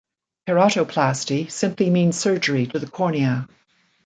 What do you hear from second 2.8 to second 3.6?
cornea.